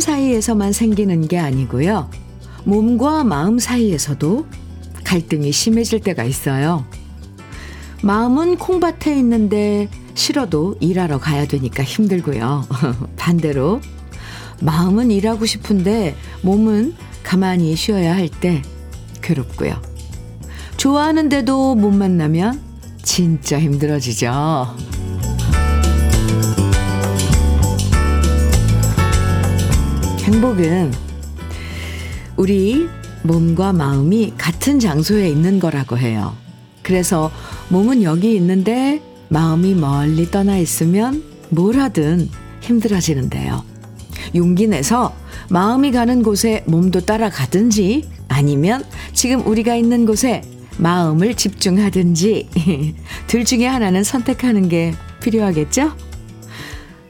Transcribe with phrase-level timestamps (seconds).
[0.00, 2.10] 사이에서만 생기는 게 아니고요.
[2.64, 4.46] 몸과 마음 사이에서도
[5.04, 6.84] 갈등이 심해질 때가 있어요.
[8.02, 12.66] 마음은 콩밭에 있는데 싫어도 일하러 가야 되니까 힘들고요.
[13.16, 13.80] 반대로
[14.60, 18.62] 마음은 일하고 싶은데 몸은 가만히 쉬어야 할 때
[19.22, 19.80] 괴롭고요.
[20.76, 22.60] 좋아하는데도 못 만나면
[23.02, 24.76] 진짜 힘들어지죠.
[30.30, 30.92] 행복은
[32.36, 32.88] 우리
[33.24, 36.36] 몸과 마음이 같은 장소에 있는 거라고 해요.
[36.84, 37.32] 그래서
[37.68, 42.28] 몸은 여기 있는데 마음이 멀리 떠나 있으면 뭘 하든
[42.60, 43.64] 힘들어지는데요.
[44.36, 45.12] 용기 내서
[45.48, 50.42] 마음이 가는 곳에 몸도 따라가든지 아니면 지금 우리가 있는 곳에
[50.78, 52.94] 마음을 집중하든지
[53.26, 54.94] 둘 중에 하나는 선택하는 게
[55.24, 55.90] 필요하겠죠?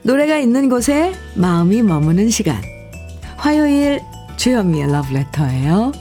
[0.05, 2.80] 노래가 있는 곳에 마음이 머무는 시간.
[3.41, 4.03] 화요일
[4.37, 5.93] 주현미의 러브레터예요.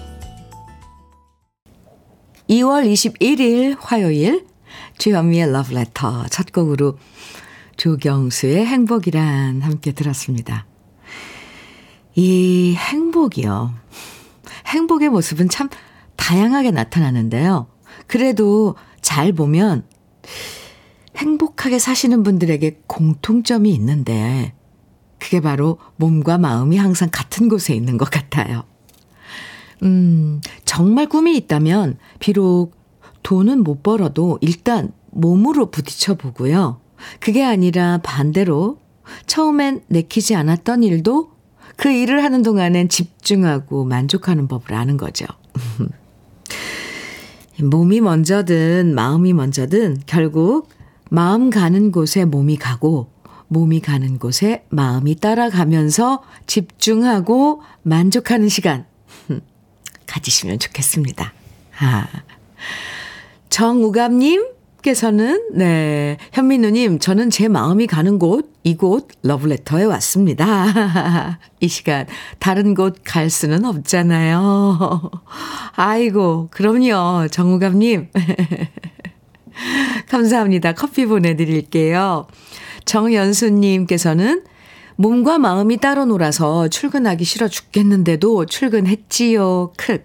[2.50, 4.45] 2월 21일 화요일
[4.98, 6.98] 주현미의 러브레터 첫 곡으로
[7.78, 10.67] 조경수의 행복이란 함께 들었습니다.
[12.14, 13.73] 이 행복이요.
[14.67, 15.70] 행복의 모습은 참
[16.17, 17.67] 다양하게 나타나는데요.
[18.08, 19.88] 그래도 잘 보면
[21.16, 24.58] 행복하게 사시는 분들에게 공통점이 있는데
[25.20, 28.64] 그게 바로 몸과 마음이 항상 같은 곳에 있는 것 같아요.
[29.84, 32.72] 음, 정말 꿈이 있다면 비록
[33.23, 36.80] 돈은 못 벌어도 일단 몸으로 부딪혀 보고요.
[37.20, 38.80] 그게 아니라 반대로
[39.26, 41.32] 처음엔 내키지 않았던 일도
[41.76, 45.26] 그 일을 하는 동안엔 집중하고 만족하는 법을 아는 거죠.
[47.61, 50.70] 몸이 먼저든 마음이 먼저든 결국
[51.10, 53.10] 마음 가는 곳에 몸이 가고
[53.49, 58.86] 몸이 가는 곳에 마음이 따라가면서 집중하고 만족하는 시간
[60.08, 61.33] 가지시면 좋겠습니다.
[61.80, 62.08] 아.
[63.49, 71.39] 정우감님께서는, 네, 현민우님, 저는 제 마음이 가는 곳, 이곳, 러브레터에 왔습니다.
[71.60, 72.05] 이 시간,
[72.37, 75.10] 다른 곳 갈 수는 없잖아요.
[75.76, 78.10] 아이고, 그럼요, 정우감님.
[80.08, 80.73] 감사합니다.
[80.73, 82.27] 커피 보내드릴게요.
[82.89, 84.44] 정연수님께서는
[84.95, 89.73] 몸과 마음이 따로 놀아서 출근하기 싫어 죽겠는데도 출근했지요.
[89.77, 90.04] 크.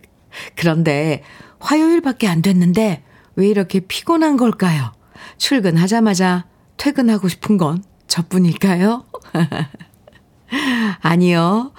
[0.55, 1.23] 그런데
[1.61, 3.03] 화요일밖에 안 됐는데
[3.37, 4.93] 왜 이렇게 피곤한 걸까요?
[5.39, 6.45] 출근하자마자
[6.77, 9.05] 퇴근하고 싶은 건 저뿐일까요?
[11.01, 11.73] 아니요.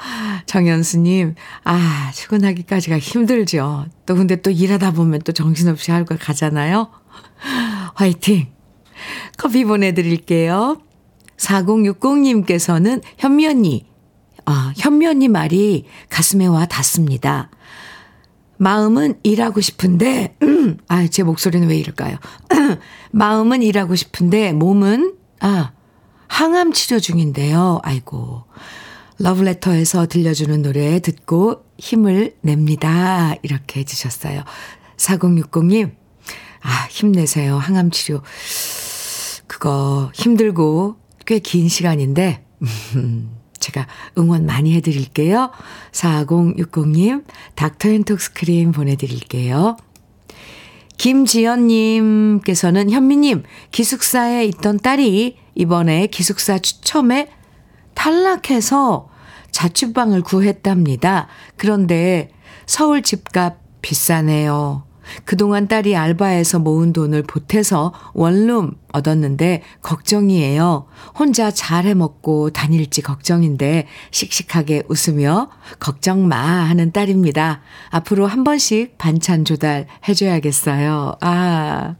[0.47, 3.85] 정연수님, 아, 출근하기까지가 힘들죠.
[4.07, 6.89] 또 근데 또 일하다 보면 또 정신없이 할거 가잖아요.
[7.93, 8.47] 화이팅!
[9.37, 10.81] 커피 보내드릴게요.
[11.37, 13.85] 4060님께서는 현미 언니,
[14.45, 17.49] 아, 현미 언니 말이 가슴에 와 닿습니다.
[18.57, 22.17] 마음은 일하고 싶은데, 음, 아, 제 목소리는 왜 이럴까요?
[23.11, 25.71] 마음은 일하고 싶은데, 몸은, 아,
[26.27, 27.79] 항암 치료 중인데요.
[27.83, 28.43] 아이고.
[29.19, 33.35] 러브레터에서 들려주는 노래 듣고 힘을 냅니다.
[33.43, 34.43] 이렇게 해주셨어요.
[34.97, 35.91] 4060님,
[36.61, 37.57] 아, 힘내세요.
[37.57, 38.21] 항암 치료.
[39.47, 42.45] 그거 힘들고 꽤 긴 시간인데,
[43.59, 43.87] 제가
[44.17, 45.51] 응원 많이 해드릴게요.
[45.91, 47.23] 4060님,
[47.55, 49.77] 닥터 앤톡스 크림 보내드릴게요.
[50.97, 57.29] 김지연님께서는 현미님, 기숙사에 있던 딸이 이번에 기숙사 추첨에
[57.95, 59.09] 탈락해서
[59.51, 61.27] 자취방을 구했답니다.
[61.57, 62.31] 그런데
[62.65, 64.83] 서울 집값 비싸네요.
[65.23, 70.87] 그동안 딸이 알바해서 모은 돈을 보태서 원룸 얻었는데 걱정이에요.
[71.17, 77.61] 혼자 잘 해먹고 다닐지 걱정인데 씩씩하게 웃으며 걱정 마 하는 딸입니다.
[77.89, 81.15] 앞으로 한 번씩 반찬 조달 해줘야겠어요.
[81.21, 81.95] 아.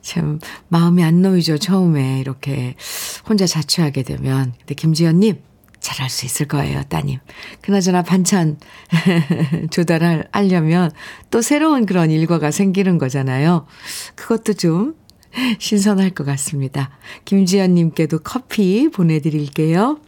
[0.00, 2.18] 참, 마음이 안 놓이죠, 처음에.
[2.20, 2.74] 이렇게
[3.28, 4.52] 혼자 자취하게 되면.
[4.58, 5.40] 근데 김지연님,
[5.88, 7.18] 잘할 수 있을 거예요, 따님.
[7.62, 8.58] 그나저나 반찬
[9.70, 10.90] 조달을 하려면
[11.30, 13.66] 또 새로운 그런 일과가 생기는 거잖아요.
[14.14, 14.96] 그것도 좀
[15.58, 16.90] 신선할 것 같습니다.
[17.24, 19.98] 김지연님께도 커피 보내드릴게요.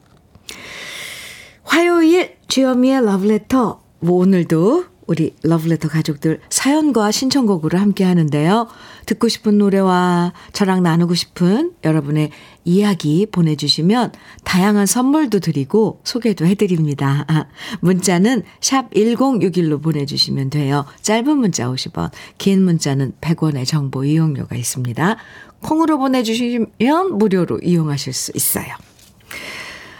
[1.62, 3.81] 화요일 주현미의 러브레터.
[4.00, 8.69] 뭐 오늘도 우리 러브레터 가족들 사연과 신청곡으로 함께 하는데요.
[9.06, 12.31] 듣고 싶은 노래와 저랑 나누고 싶은 여러분의
[12.65, 14.12] 이야기 보내주시면
[14.45, 17.25] 다양한 선물도 드리고 소개도 해드립니다.
[17.29, 17.47] 아,
[17.81, 20.85] 문자는 샵 1061로 보내주시면 돼요.
[21.03, 25.17] 짧은 문자 50원, 긴 문자는 100원의 정보 이용료가 있습니다.
[25.62, 28.69] 콩으로 보내주시면 무료로 이용하실 수 있어요.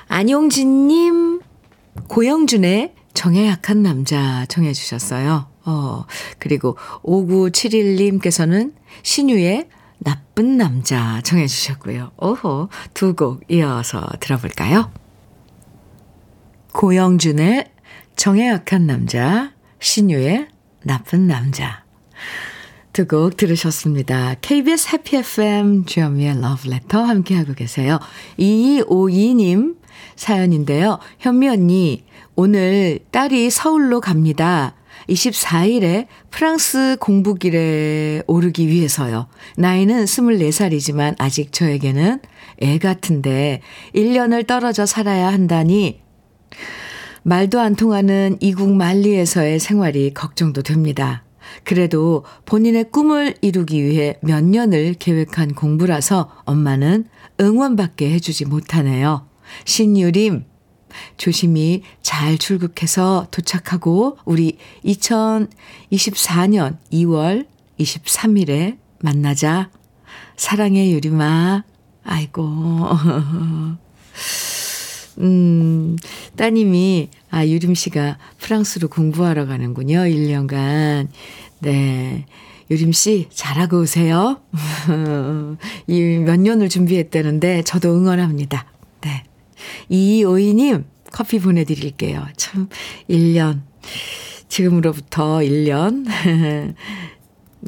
[0.09, 1.41] 안용진님,
[2.09, 5.47] 고영준의 정에 약한 남자 청해 주셨어요.
[5.65, 6.05] 어,
[6.39, 8.73] 그리고 5971님께서는
[9.03, 9.69] 신유의
[10.03, 12.13] 나쁜 남자 청해 주셨고요.
[12.19, 14.91] 오호, 두 곡 이어서 들어볼까요?
[16.73, 17.71] 고영준의
[18.17, 20.49] 정에 약한 남자, 신유의
[20.85, 21.85] 나쁜 남자.
[22.93, 24.35] 두 곡 들으셨습니다.
[24.41, 27.99] KBS 해피 FM 주현미의 러브레터 함께하고 계세요.
[28.39, 29.77] 2252님
[30.17, 30.99] 사연인데요.
[31.19, 32.05] 현미 언니,
[32.35, 34.75] 오늘 딸이 서울로 갑니다.
[35.11, 39.27] 24일에 프랑스 공부길에 오르기 위해서요.
[39.57, 42.21] 나이는 24살이지만 아직 저에게는
[42.63, 43.61] 애 같은데
[43.95, 46.01] 1년을 떨어져 살아야 한다니
[47.23, 51.25] 말도 안 통하는 이국 만리에서의 생활이 걱정도 됩니다.
[51.65, 57.07] 그래도 본인의 꿈을 이루기 위해 몇 년을 계획한 공부라서 엄마는
[57.41, 59.27] 응원받게 해주지 못하네요.
[59.65, 60.45] 신유림,
[61.17, 67.47] 조심히 잘 출국해서 도착하고 우리 2024년 2월
[67.79, 69.71] 23일에 만나자.
[70.37, 71.65] 사랑해, 유림아.
[72.05, 72.43] 아이고.
[75.19, 75.97] 음,
[76.37, 79.99] 따님이, 아, 유림 씨가 프랑스로 공부하러 가는군요.
[79.99, 81.09] 1년간.
[81.61, 82.27] 네.
[82.71, 84.41] 유림 씨, 잘하고 오세요.
[85.89, 88.65] 이 몇 년을 준비했다는데, 저도 응원합니다.
[89.03, 89.25] 네.
[89.89, 92.27] 이오이님, 커피 보내드릴게요.
[92.37, 92.69] 참,
[93.09, 93.63] 1년.
[94.49, 96.07] 지금으로부터 1년.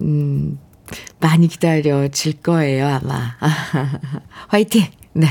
[0.03, 0.59] 음,
[1.21, 3.37] 많이 기다려질 거예요, 아마.
[4.49, 4.87] 화이팅!
[5.15, 5.29] 네.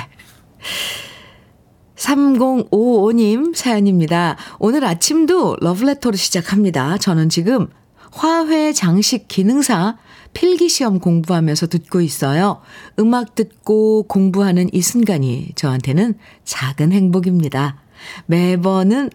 [1.95, 4.35] 3055님 사연입니다.
[4.59, 6.97] 오늘 아침도 러브레터로 시작합니다.
[6.97, 7.67] 저는 지금
[8.11, 9.97] 화훼 장식 기능사
[10.33, 12.61] 필기시험 공부하면서 듣고 있어요.
[12.99, 17.77] 음악 듣고 공부하는 이 순간이 저한테는 작은 행복입니다.
[18.25, 19.09] 매번은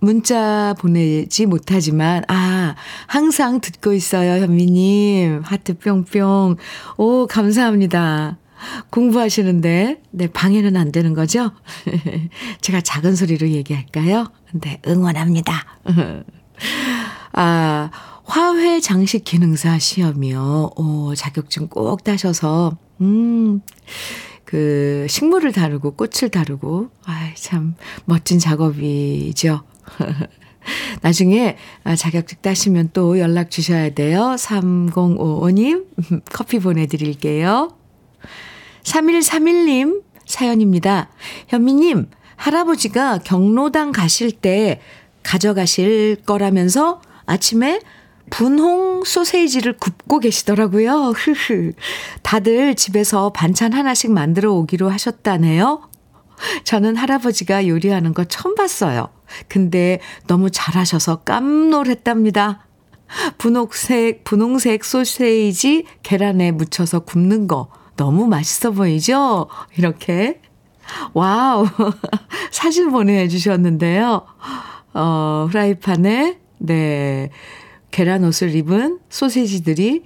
[0.00, 2.74] 문자 보내지 못하지만, 아,
[3.06, 5.42] 항상 듣고 있어요, 현미님.
[5.42, 6.56] 하트 뿅뿅.
[6.98, 8.38] 오, 감사합니다.
[8.90, 11.52] 공부하시는데, 네, 방해는 안 되는 거죠?
[12.60, 14.30] 제가 작은 소리로 얘기할까요?
[14.52, 15.64] 네, 응원합니다.
[17.32, 17.90] 아,
[18.26, 20.72] 화훼 장식 기능사 시험이요.
[20.76, 23.62] 오, 자격증 꼭 따셔서, 음,
[24.44, 29.62] 그, 식물을 다루고, 꽃을 다루고, 아이, 참, 멋진 작업이죠.
[31.00, 34.34] 나중에 아, 자격증 따시면 또 연락 주셔야 돼요.
[34.36, 35.86] 3055님,
[36.32, 37.76] 커피 보내드릴게요.
[38.82, 41.08] 3131님 사연입니다.
[41.48, 44.80] 현미님, 할아버지가 경로당 가실 때
[45.22, 47.80] 가져가실 거라면서 아침에
[48.30, 51.12] 분홍 소세지를 굽고 계시더라고요.
[51.16, 51.72] 흐흐.
[52.22, 55.88] 다들 집에서 반찬 하나씩 만들어 오기로 하셨다네요.
[56.64, 59.08] 저는 할아버지가 요리하는 거 처음 봤어요.
[59.48, 62.66] 근데 너무 잘하셔서 깜놀했답니다.
[63.38, 69.48] 분홍색, 분홍색 소세지 계란에 묻혀서 굽는 거 너무 맛있어 보이죠?
[69.76, 70.40] 이렇게.
[71.14, 71.66] 와우.
[72.50, 74.26] 사진 보내주셨는데요.
[74.94, 77.30] 어, 프라이팬에, 네.
[77.96, 80.02] 계란 옷을 입은 소세지들이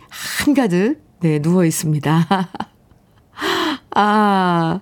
[0.47, 2.28] 한가득, 네, 누워 있습니다.
[3.97, 4.80] 아,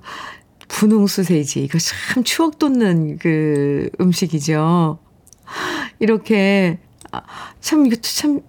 [0.69, 1.63] 분홍 소세지.
[1.65, 4.99] 이거 참 추억 돋는 그 음식이죠.
[6.01, 7.23] 이렇게, 아,
[7.61, 8.43] 참, 이것도 참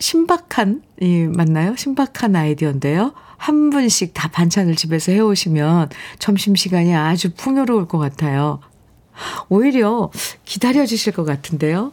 [0.00, 1.76] 신박한, 이, 맞나요?
[1.76, 3.14] 신박한 아이디어인데요.
[3.36, 8.58] 한 분씩 다 반찬을 집에서 해오시면 점심시간이 아주 풍요로울 것 같아요.
[9.48, 10.10] 오히려
[10.44, 11.92] 기다려 주실 것 같은데요.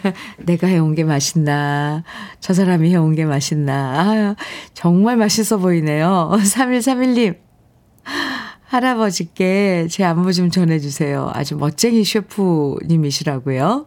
[0.38, 2.04] 내가 해온 게 맛있나,
[2.40, 3.74] 저 사람이 해온 게 맛있나.
[4.00, 4.36] 아,
[4.74, 6.32] 정말 맛있어 보이네요.
[6.42, 7.36] 3131님.
[8.74, 11.30] 할아버지께 제 안부 좀 전해주세요.
[11.32, 13.86] 아주 멋쟁이 셰프님이시라고요.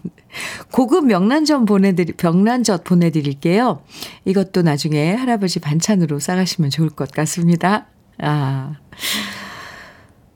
[0.70, 3.82] 고급 명란젓 보내드리, 명란젓 보내드릴게요.
[4.26, 7.86] 이것도 나중에 할아버지 반찬으로 싸가시면 좋을 것 같습니다.
[8.18, 8.74] 아.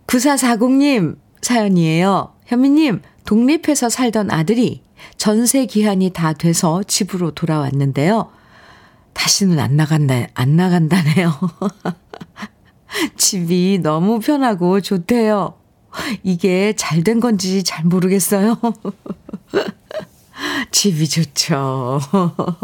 [0.06, 2.32] 9440님, 사연이에요.
[2.46, 4.82] 현미님, 독립해서 살던 아들이
[5.16, 8.30] 전세 기한이 다 돼서 집으로 돌아왔는데요.
[9.12, 11.32] 다시는 안 나간다, 안 나간다네요.
[13.16, 15.54] 집이 너무 편하고 좋대요.
[16.22, 18.58] 이게 잘 된 건지 잘 모르겠어요.
[20.70, 22.00] 집이 좋죠.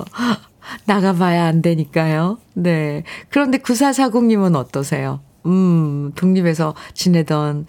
[0.87, 2.39] 나가봐야 안 되니까요.
[2.55, 3.03] 네.
[3.31, 5.21] 그런데 9440님은 어떠세요?
[5.47, 7.67] 음, 독립해서 지내던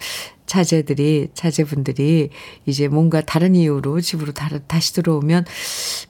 [0.50, 2.30] 자제들이, 자제분들이
[2.66, 4.32] 이제 뭔가 다른 이유로 집으로
[4.66, 5.44] 다시 들어오면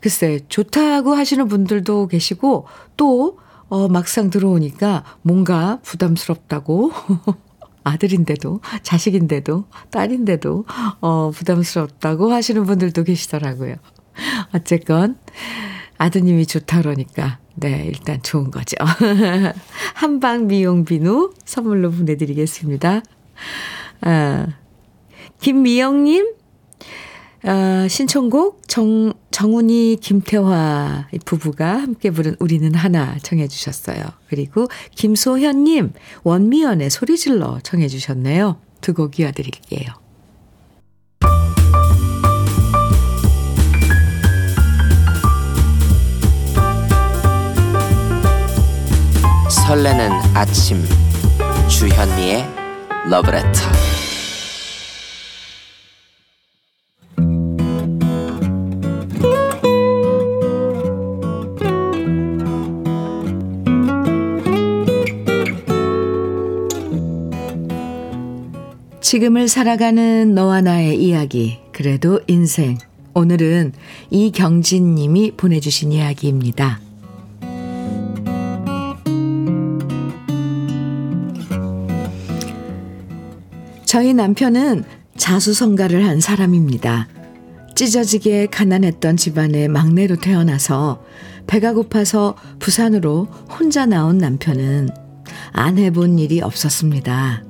[0.00, 2.66] 글쎄, 좋다고 하시는 분들도 계시고
[2.96, 6.90] 또, 어, 막상 들어오니까 뭔가 부담스럽다고
[7.84, 10.64] 아들인데도, 자식인데도, 딸인데도,
[11.00, 13.76] 어, 부담스럽다고 하시는 분들도 계시더라고요.
[14.54, 15.18] 어쨌건,
[15.98, 18.76] 아드님이 좋다 그러니까, 네, 일단 좋은 거죠.
[19.94, 23.02] 한방 미용 비누 선물로 보내드리겠습니다.
[24.02, 24.46] 아,
[25.40, 26.34] 김미영님,
[27.44, 34.02] 아, 신청곡 정, 정훈이 김태화 부부가 함께 부른 우리는 하나 청해 주셨어요.
[34.28, 34.66] 그리고
[34.96, 35.92] 김소현님
[36.24, 38.58] 원미연의 소리질러 청해 주셨네요.
[38.82, 39.92] 두 곡 이어드릴게요.
[49.48, 50.82] 설레는 아침
[51.68, 52.44] 주현미의
[53.08, 53.89] 러브레터
[69.10, 72.78] 지금을 살아가는 너와 나의 이야기, 그래도 인생.
[73.12, 73.72] 오늘은
[74.10, 76.78] 이경진 님이 보내주신 이야기입니다.
[83.84, 84.84] 저희 남편은
[85.16, 87.08] 자수성가를 한 사람입니다.
[87.74, 91.02] 찢어지게 가난했던 집안의 막내로 태어나서
[91.48, 93.24] 배가 고파서 부산으로
[93.58, 94.88] 혼자 나온 남편은
[95.50, 97.42] 안 해본 일이 없었습니다.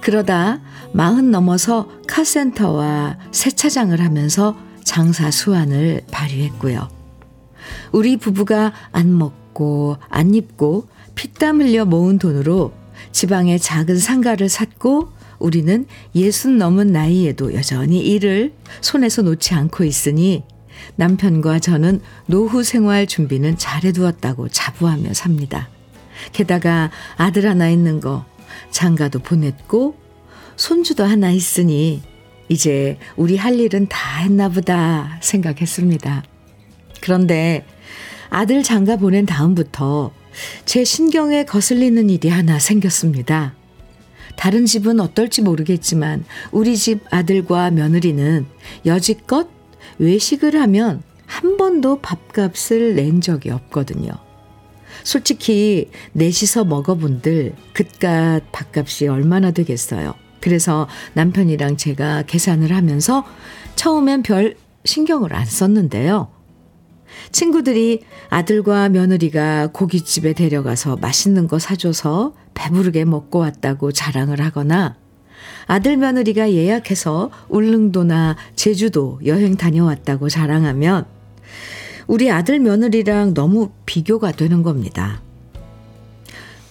[0.00, 0.60] 그러다
[0.92, 6.88] 마흔 넘어서 카센터와 세차장을 하면서 장사 수완을 발휘했고요.
[7.92, 12.72] 우리 부부가 안 먹고 안 입고 피땀 흘려 모은 돈으로
[13.12, 20.44] 지방의 작은 상가를 샀고 우리는 예순 넘은 나이에도 여전히 일을 손에서 놓지 않고 있으니
[20.96, 25.68] 남편과 저는 노후 생활 준비는 잘해두었다고 자부하며 삽니다.
[26.32, 28.24] 게다가 아들 하나 있는 거
[28.70, 29.96] 장가도 보냈고
[30.58, 32.02] 손주도 하나 있으니
[32.48, 36.24] 이제 우리 할 일은 다 했나 보다 생각했습니다.
[37.00, 37.64] 그런데
[38.28, 40.12] 아들 장가 보낸 다음부터
[40.64, 43.54] 제 신경에 거슬리는 일이 하나 생겼습니다.
[44.36, 48.44] 다른 집은 어떨지 모르겠지만 우리 집 아들과 며느리는
[48.84, 49.48] 여지껏
[49.98, 54.10] 외식을 하면 한 번도 밥값을 낸 적이 없거든요.
[55.04, 60.14] 솔직히 넷이서 먹어본들 그깟 밥값이 얼마나 되겠어요.
[60.40, 63.24] 그래서 남편이랑 제가 계산을 하면서
[63.76, 66.28] 처음엔 별 신경을 안 썼는데요.
[67.32, 74.96] 친구들이 아들과 며느리가 고깃집에 데려가서 맛있는 거 사줘서 배부르게 먹고 왔다고 자랑을 하거나
[75.66, 81.06] 아들 며느리가 예약해서 울릉도나 제주도 여행 다녀왔다고 자랑하면
[82.06, 85.20] 우리 아들 며느리랑 너무 비교가 되는 겁니다.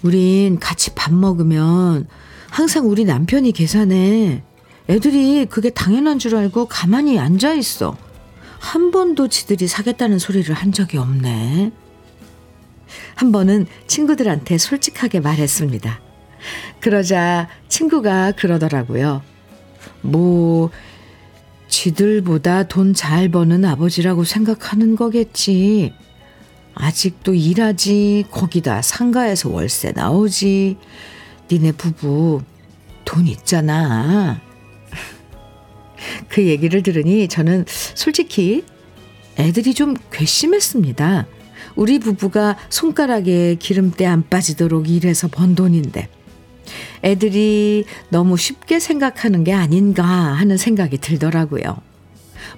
[0.01, 2.07] 우린 같이 밥 먹으면
[2.49, 4.43] 항상 우리 남편이 계산해.
[4.89, 7.97] 애들이 그게 당연한 줄 알고 가만히 앉아 있어.
[8.59, 11.71] 한 번도 지들이 사겠다는 소리를 한 적이 없네.
[13.15, 15.99] 한 번은 친구들한테 솔직하게 말했습니다.
[16.79, 19.21] 그러자 친구가 그러더라고요.
[20.01, 20.69] 뭐,
[21.67, 25.93] 지들보다 돈 잘 버는 아버지라고 생각하는 거겠지.
[26.73, 30.77] 아직도 일하지, 거기다 상가에서 월세 나오지.
[31.51, 32.41] 니네 부부
[33.05, 34.41] 돈 있잖아.
[36.27, 38.63] 그 얘기를 들으니 저는 솔직히
[39.39, 41.27] 애들이 좀 괘씸했습니다.
[41.75, 46.09] 우리 부부가 손가락에 기름때 안 빠지도록 일해서 번 돈인데
[47.03, 51.77] 애들이 너무 쉽게 생각하는 게 아닌가 하는 생각이 들더라고요.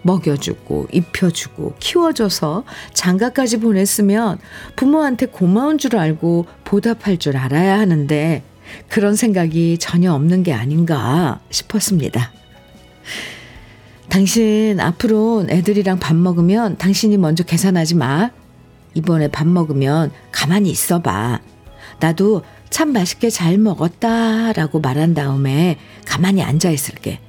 [0.01, 4.39] 먹여주고 입혀주고 키워줘서 장가까지 보냈으면
[4.75, 8.43] 부모한테 고마운 줄 알고 보답할 줄 알아야 하는데
[8.88, 12.31] 그런 생각이 전혀 없는 게 아닌가 싶었습니다.
[14.09, 18.31] 당신 앞으로 애들이랑 밥 먹으면 당신이 먼저 계산하지 마.
[18.95, 21.39] 이번에 밥 먹으면 가만히 있어 봐.
[21.99, 27.19] 나도 참 맛있게 잘 먹었다 라고 말한 다음에 가만히 앉아 있을게.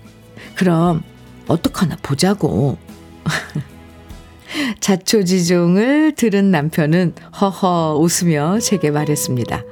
[0.55, 1.03] 그럼
[1.49, 2.79] 어떡하나 보자고.
[4.81, 9.63] 자초지종을 들은 남편은 허허 웃으며 제게 말했습니다.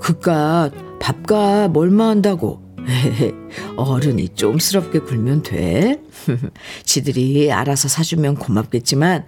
[0.00, 2.62] 그깟 밥값 얼마 한다고.
[3.76, 6.00] 어른이 좀스럽게 굴면 돼.
[6.84, 9.26] 지들이 알아서 사주면 고맙겠지만,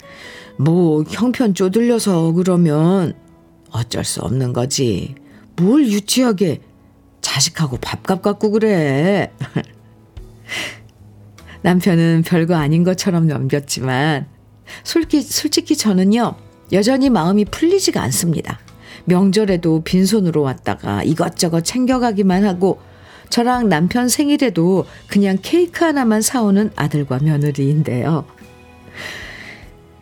[0.58, 3.14] 뭐, 형편 쪼들려서 그러면
[3.70, 5.14] 어쩔 수 없는 거지.
[5.56, 6.60] 뭘 유치하게
[7.20, 9.32] 자식하고 밥값 갖고 그래.
[11.62, 14.26] 남편은 별거 아닌 것처럼 넘겼지만,
[14.84, 16.36] 솔직히, 솔직히 저는요,
[16.72, 18.60] 여전히 마음이 풀리지가 않습니다.
[19.08, 22.80] 명절에도 빈손으로 왔다가 이것저것 챙겨가기만 하고
[23.30, 28.24] 저랑 남편 생일에도 그냥 케이크 하나만 사오는 아들과 며느리인데요.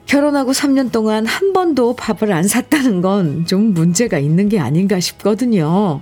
[0.06, 6.00] 결혼하고 3년 동안 한 번도 밥을 안 샀다는 건 좀 문제가 있는 게 아닌가 싶거든요.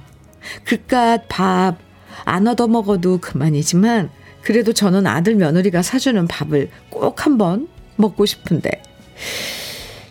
[0.65, 1.85] 그깟 밥
[2.25, 4.11] 안 얻어 먹어도 그만이지만
[4.43, 8.71] 그래도 저는 아들 며느리가 사주는 밥을 꼭 한번 먹고 싶은데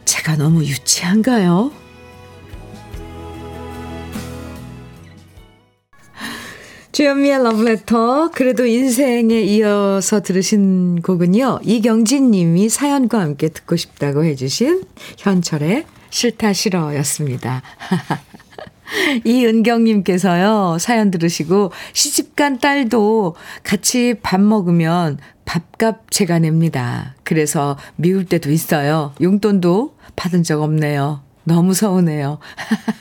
[0.06, 1.72] 제가 너무 유치한가요?
[6.94, 8.30] 주현미의 러브레터.
[8.36, 11.62] 그래도 인생에 이어서 들으신 곡은요.
[11.64, 14.84] 이경진 님이 사연과 함께 듣고 싶다고 해주신
[15.18, 17.64] 현철의 싫다 싫어였습니다.
[19.26, 27.16] 이은경님께서요, 사연 들으시고, 시집간 딸도 같이 밥 먹으면 밥값 제가 냅니다.
[27.24, 29.16] 그래서 미울 때도 있어요.
[29.20, 31.24] 용돈도 받은 적 없네요.
[31.46, 32.40] 너무 서운해요.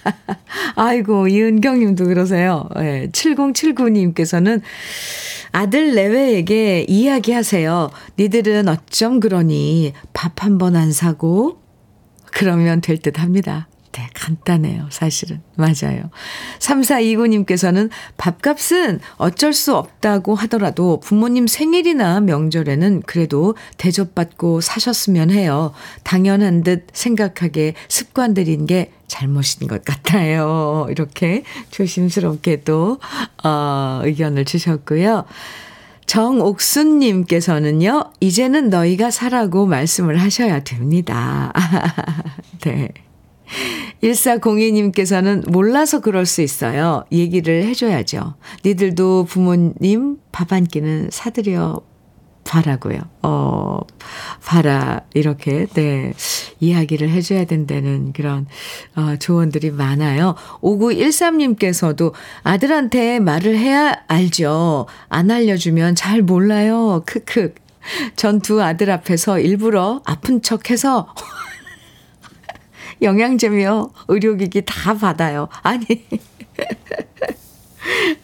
[0.76, 2.68] 아이고, 이은경 님도 그러세요.
[2.76, 4.60] 네, 7079님께서는
[5.52, 7.90] 아들 내외에게 이야기하세요.
[8.18, 11.58] 니들은 어쩜 그러니 밥 한 번 안 사고
[12.32, 13.68] 그러면 될 듯 합니다.
[13.92, 14.88] 네, 간단해요.
[14.90, 15.42] 사실은.
[15.54, 16.10] 맞아요.
[16.60, 25.74] 3429님께서는 밥값은 어쩔 수 없다고 하더라도 부모님 생일이나 명절에는 그래도 대접받고 사셨으면 해요.
[26.04, 30.86] 당연한 듯 생각하게 습관들인 게 잘못인 것 같아요.
[30.88, 32.98] 이렇게 조심스럽게 도
[33.44, 35.26] 어, 의견을 주셨고요.
[36.06, 41.52] 정옥순님께서는요, 이제는 너희가 사라고 말씀을 하셔야 됩니다.
[42.64, 42.88] 네.
[44.02, 47.04] 1402님께서는 몰라서 그럴 수 있어요.
[47.12, 48.34] 얘기를 해줘야죠.
[48.64, 51.80] 니들도 부모님 밥 한 끼는 사드려
[52.44, 52.98] 봐라고요.
[53.22, 53.78] 어,
[54.44, 55.02] 봐라.
[55.14, 56.12] 이렇게, 네.
[56.60, 58.46] 이야기를 해줘야 된다는 그런,
[58.96, 60.34] 어, 조언들이 많아요.
[60.60, 64.86] 5913님께서도 아들한테 말을 해야 알죠.
[65.08, 67.02] 안 알려주면 잘 몰라요.
[67.06, 67.54] 크크.
[68.16, 71.08] 전 두 아들 앞에서 일부러 아픈 척 해서
[73.02, 75.48] 영양제며 의료기기 다 받아요.
[75.62, 75.86] 아니.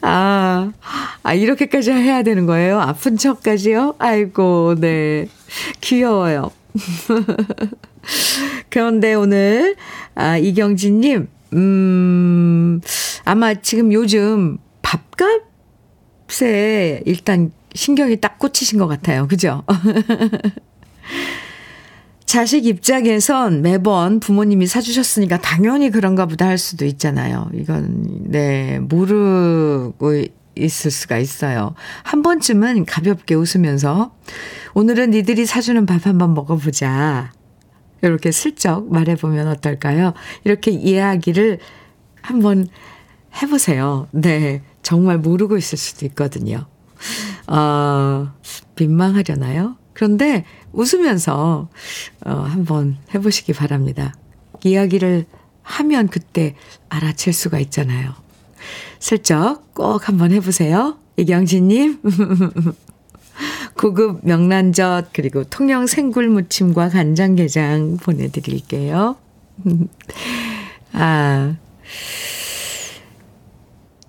[0.02, 0.72] 아,
[1.22, 2.80] 아, 이렇게까지 해야 되는 거예요?
[2.80, 3.96] 아픈 척까지요?
[3.98, 5.26] 아이고, 네.
[5.80, 6.50] 귀여워요.
[8.70, 9.74] 그런데 오늘,
[10.14, 12.80] 아, 이경진님, 음,
[13.24, 19.26] 아마 지금 요즘 밥값에 일단 신경이 딱 꽂히신 것 같아요.
[19.28, 19.64] 그죠?
[22.28, 27.48] 자식 입장에선 매번 부모님이 사주셨으니까 당연히 그런가 보다 할 수도 있잖아요.
[27.54, 31.74] 이건, 네, 모르고 있을 수가 있어요.
[32.02, 34.14] 한 번쯤은 가볍게 웃으면서
[34.74, 37.32] 오늘은 니들이 사주는 밥 한번 먹어보자.
[38.02, 40.12] 이렇게 슬쩍 말해보면 어떨까요?
[40.44, 41.60] 이렇게 이야기를
[42.20, 42.68] 한번
[43.40, 44.06] 해보세요.
[44.10, 44.60] 네.
[44.82, 46.66] 정말 모르고 있을 수도 있거든요.
[47.46, 48.30] 어,
[48.78, 49.78] 민망하려나요?
[49.94, 51.68] 그런데 웃으면서
[52.24, 54.14] 어, 한번 해보시기 바랍니다.
[54.64, 55.26] 이야기를
[55.62, 56.54] 하면 그때
[56.88, 58.14] 알아챌 수가 있잖아요.
[58.98, 60.98] 슬쩍 꼭 한번 해보세요.
[61.16, 62.00] 이경진님.
[63.76, 69.16] 고급 명란젓 그리고 통영 생굴 무침과 간장게장 보내드릴게요.
[70.92, 71.54] 아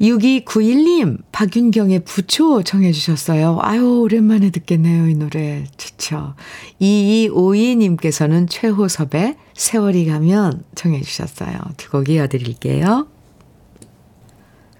[0.02, 3.60] 6291님, 박윤경의 부초 정해주셨어요.
[3.62, 5.66] 아유, 오랜만에 듣겠네요, 이 노래.
[5.76, 6.36] 좋죠.
[6.82, 11.58] 2252님께서는 최호섭의 세월이 가면 정해주셨어요.
[11.76, 13.08] 두 곡 이어드릴게요.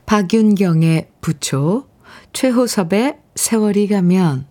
[0.06, 1.88] 박윤경의 부초,
[2.32, 4.48] 최호섭의 세월이 가면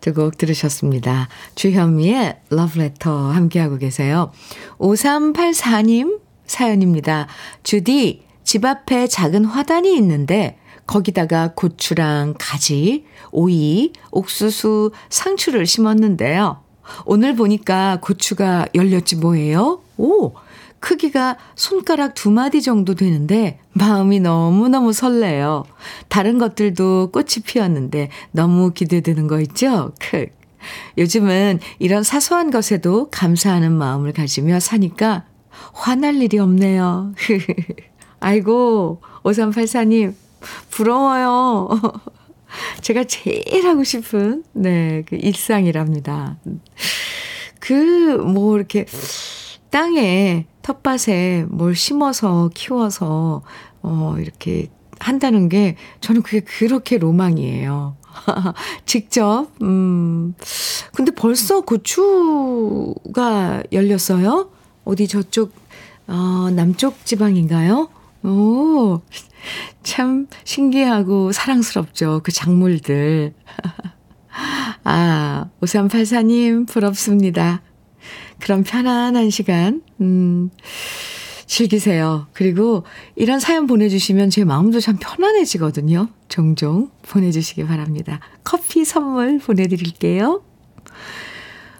[0.00, 1.28] 두곡 들으셨습니다.
[1.56, 4.30] 주현미의 러브레터 함께하고 계세요.
[4.78, 7.26] 5384님 사연입니다.
[7.64, 10.56] 주디, 집 앞에 작은 화단이 있는데
[10.86, 16.62] 거기다가 고추랑 가지, 오이, 옥수수, 상추를 심었는데요.
[17.06, 19.80] 오늘 보니까 고추가 열렸지 뭐예요?
[19.98, 20.32] 오!
[20.78, 25.64] 크기가 손가락 두 마디 정도 되는데 마음이 너무너무 설레요.
[26.08, 29.92] 다른 것들도 꽃이 피었는데 너무 기대되는 거 있죠?
[29.98, 30.26] 크.
[30.96, 35.24] 요즘은 이런 사소한 것에도 감사하는 마음을 가지며 사니까
[35.72, 37.12] 화날 일이 없네요.
[38.20, 40.14] 아이고, 5384님,
[40.70, 41.68] 부러워요.
[42.80, 46.38] 제가 제일 하고 싶은, 네, 그 일상이랍니다.
[47.60, 48.86] 그, 뭐, 이렇게,
[49.70, 53.42] 땅에, 텃밭에 뭘 심어서, 키워서,
[53.82, 57.96] 어, 이렇게 한다는 게, 저는 그게 그렇게 로망이에요.
[58.86, 60.34] 직접, 음,
[60.94, 64.50] 근데 벌써 고추가 열렸어요?
[64.84, 65.52] 어디 저쪽,
[66.06, 67.88] 어, 남쪽 지방인가요?
[68.26, 69.02] 오,
[69.84, 72.20] 참 신기하고 사랑스럽죠.
[72.24, 73.32] 그 작물들.
[74.82, 77.62] 아, 5384님, 부럽습니다.
[78.40, 80.50] 그런 편안한 시간, 음,
[81.46, 82.26] 즐기세요.
[82.32, 82.82] 그리고
[83.14, 86.08] 이런 사연 보내주시면 제 마음도 참 편안해지거든요.
[86.28, 88.18] 종종 보내주시기 바랍니다.
[88.42, 90.42] 커피 선물 보내드릴게요.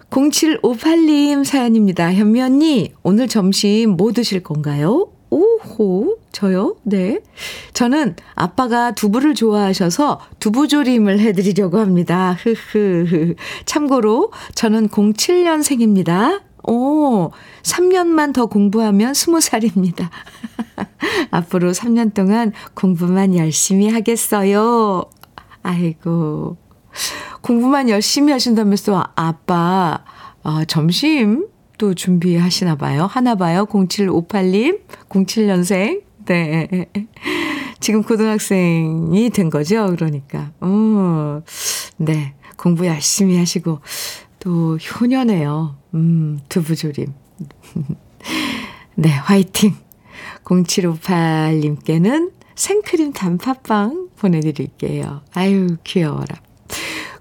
[0.09, 2.13] 0758님 사연입니다.
[2.13, 5.11] 현미 언니, 오늘 점심 뭐 드실 건가요?
[5.29, 6.75] 오호, 저요?
[6.83, 7.19] 네.
[7.73, 12.37] 저는 아빠가 두부를 좋아하셔서 두부조림을 해드리려고 합니다.
[12.41, 13.35] 흐흐.
[13.65, 16.41] 참고로 저는 07년생입니다.
[16.63, 17.31] 오,
[17.63, 20.09] 3년만 더 공부하면 20살입니다.
[21.31, 25.03] 앞으로 3년 동안 공부만 열심히 하겠어요.
[25.63, 26.57] 아이고.
[27.41, 30.03] 공부만 열심히 하신다면서 아빠,
[30.43, 33.05] 아, 점심 또 준비하시나 봐요.
[33.05, 33.65] 하나 봐요.
[33.65, 36.01] 0758님, 07년생.
[36.25, 36.87] 네.
[37.79, 39.87] 지금 고등학생이 된 거죠.
[39.95, 40.51] 그러니까.
[40.59, 41.41] 어,
[41.97, 42.33] 네.
[42.57, 43.79] 공부 열심히 하시고,
[44.39, 45.75] 또 효녀네요.
[45.93, 47.13] 음, 두부조림.
[48.95, 49.75] 네, 화이팅!
[50.43, 55.21] 0758님께는 생크림 단팥빵 보내드릴게요.
[55.33, 56.41] 아유, 귀여워라.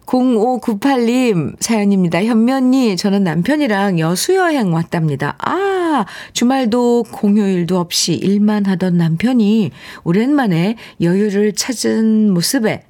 [0.06, 2.24] 0598님 사연입니다.
[2.24, 5.36] 현면이 저는 남편이랑 여수 여행 왔답니다.
[5.38, 9.72] 아, 주말도 공휴일도 없이 일만 하던 남편이
[10.04, 12.84] 오랜만에 여유를 찾은 모습에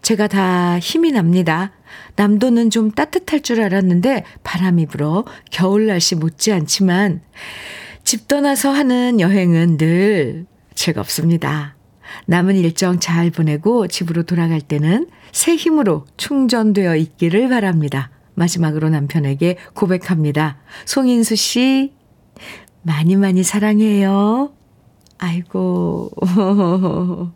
[0.00, 1.72] 제가 다 힘이 납니다.
[2.16, 7.20] 남도는 좀 따뜻할 줄 알았는데 바람이 불어 겨울 날씨 못지않지만
[8.04, 11.76] 집 떠나서 하는 여행은 늘 즐겁습니다.
[12.26, 18.10] 남은 일정 잘 보내고 집으로 돌아갈 때는 새 힘으로 충전되어 있기를 바랍니다.
[18.34, 20.58] 마지막으로 남편에게 고백합니다.
[20.86, 21.92] 송인수 씨,
[22.82, 24.52] 많이 많이 사랑해요.
[25.18, 26.10] 아이고.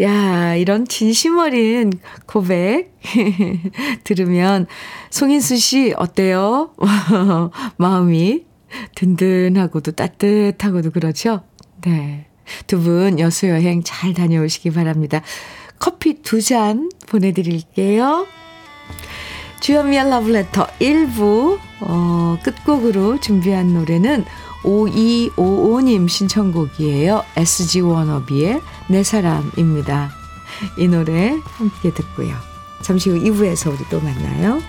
[0.00, 1.92] 야, 이런 진심 어린
[2.26, 2.94] 고백
[4.04, 4.66] 들으면
[5.10, 6.74] 송인수 씨 어때요?
[7.76, 8.46] 마음이
[8.94, 11.42] 든든하고도 따뜻하고도 그렇죠?
[11.82, 12.29] 네.
[12.66, 15.22] 두 분 여수 여행 잘 다녀오시기 바랍니다.
[15.78, 18.26] 커피 두 잔 보내드릴게요.
[19.60, 24.24] 주현미의 러브레터 1부 어, 끝곡으로 준비한 노래는
[24.62, 27.22] 5255님 신청곡이에요.
[27.36, 30.10] SG 워너비의 내 사람입니다.
[30.78, 32.34] 이 노래 함께 듣고요.
[32.82, 34.60] 잠시 후 2부에서 우리 또 만나요.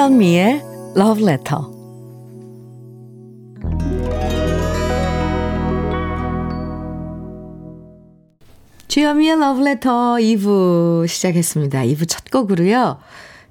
[0.00, 0.62] 주현미의
[0.96, 1.62] Love Letter.
[8.88, 11.82] 주현미의 Love Letter 2부 시작했습니다.
[11.82, 12.96] 2부 첫 곡으로요.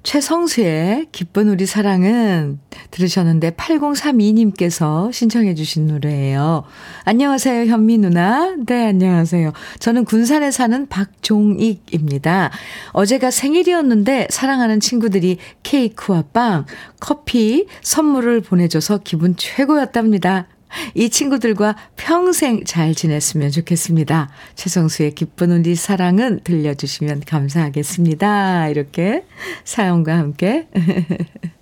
[0.02, 2.58] 최성수의 기쁜 우리 사랑은
[2.90, 6.64] 들으셨는데 8032님께서 신청해 주신 노래예요.
[7.04, 8.56] 안녕하세요, 현미 누나.
[8.66, 9.52] 네, 안녕하세요.
[9.78, 12.50] 저는 군산에 사는 박종익입니다.
[12.92, 16.64] 어제가 생일이었는데 사랑하는 친구들이 케이크와 빵,
[16.98, 20.46] 커피 선물을 보내줘서 기분 최고였답니다.
[20.94, 24.30] 이 친구들과 평생 잘 지냈으면 좋겠습니다.
[24.54, 28.68] 최성수의 기쁜 우리 사랑은 들려주시면 감사하겠습니다.
[28.68, 29.24] 이렇게
[29.64, 30.68] 사연과 함께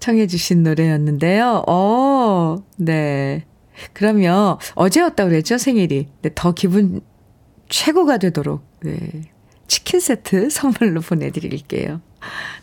[0.00, 1.64] 청해주신 노래였는데요.
[1.68, 3.44] 어, 네.
[3.92, 6.08] 그러면 어제였다고 그랬죠, 생일이.
[6.22, 7.00] 네, 더 기분
[7.68, 8.98] 최고가 되도록, 네.
[9.66, 12.00] 치킨 세트 선물로 보내드릴게요.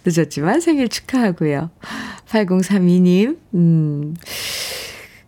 [0.06, 1.70] 늦었지만 생일 축하하고요.
[2.28, 4.16] 8032님, 음.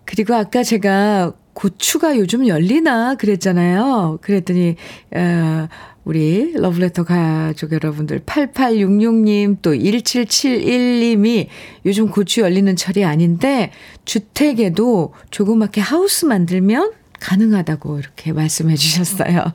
[0.08, 4.20] 그리고 아까 제가 고추가 요즘 열리나 그랬잖아요.
[4.22, 4.76] 그랬더니,
[5.12, 5.68] 어,
[6.06, 11.48] 우리 러브레터 가족 여러분들 8866님 또 1771님이
[11.86, 13.72] 요즘 고추 열리는 철이 아닌데
[14.06, 19.52] 주택에도 조그맣게 하우스 만들면 가능하다고 이렇게 말씀해 주셨어요.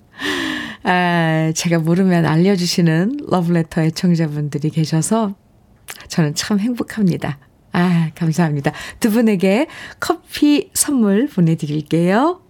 [0.84, 5.34] 아, 제가 모르면 알려주시는 러브레터 애청자분들이 계셔서
[6.08, 7.38] 저는 참 행복합니다.
[7.76, 8.72] 아, 감사합니다.
[9.00, 9.66] 두 분에게
[10.00, 12.40] 커피 선물 보내드릴게요.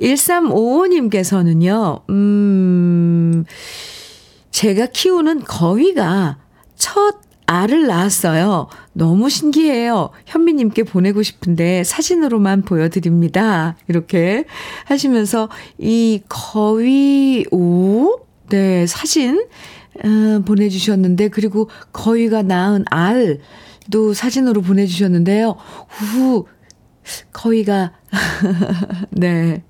[0.00, 3.44] 1355님께서는요, 음,
[4.52, 6.38] 제가 키우는 거위가
[6.76, 7.16] 첫
[7.46, 8.68] 알을 낳았어요.
[8.92, 10.10] 너무 신기해요.
[10.26, 13.74] 현미님께 보내고 싶은데 사진으로만 보여드립니다.
[13.88, 14.44] 이렇게
[14.84, 19.44] 하시면서 이 거위 오, 네, 사진
[20.04, 23.40] 음, 보내주셨는데 그리고 거위가 낳은 알
[23.90, 25.56] 도 사진으로 보내주셨는데요.
[25.88, 26.46] 후,
[27.32, 27.92] 거위가
[29.10, 29.62] 네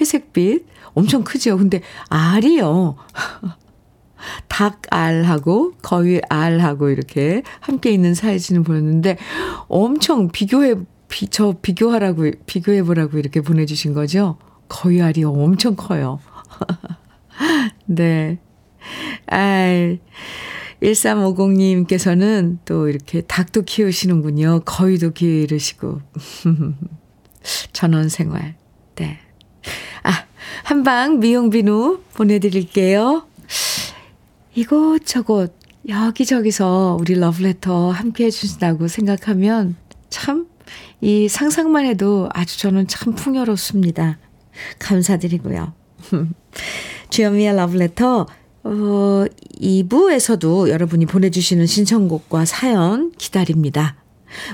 [0.00, 1.56] 회색빛 엄청 크죠.
[1.56, 2.96] 근데 알이요.
[4.48, 9.18] 닭알하고 거위알하고 이렇게 함께 있는 사진을 보냈는데
[9.68, 10.76] 엄청 비교해
[11.08, 14.38] 비, 저 비교하라고 비교해 보라고 이렇게 보내주신 거죠.
[14.68, 16.20] 거위알이 엄청 커요.
[17.86, 18.38] 네.
[19.30, 19.96] 아,
[20.84, 24.62] 1350님께서는 또 이렇게 닭도 키우시는군요.
[24.64, 26.00] 거위도 기르시고.
[27.72, 28.54] 전원 생활.
[28.96, 29.18] 네.
[30.02, 30.24] 아,
[30.62, 33.26] 한방 미용 비누 보내드릴게요.
[34.54, 39.76] 이곳저곳 여기저기서 우리 러브레터 함께 해주신다고 생각하면
[40.10, 40.54] 참
[41.04, 44.18] 이 상상만 해도 아주 저는 참 풍요롭습니다.
[44.78, 45.74] 감사드리고요.
[47.10, 48.26] 주현미의 러브레터
[48.64, 49.24] 어,
[49.60, 53.96] 2부에서도 여러분이 보내주시는 신청곡과 사연 기다립니다.